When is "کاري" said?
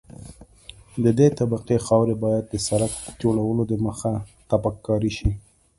4.87-5.11